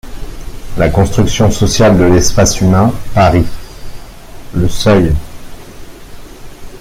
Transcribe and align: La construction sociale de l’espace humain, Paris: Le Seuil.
La 0.79 0.89
construction 0.89 1.51
sociale 1.51 1.95
de 1.95 2.05
l’espace 2.05 2.59
humain, 2.59 2.91
Paris: 3.13 3.45
Le 4.55 4.67
Seuil. 4.67 5.13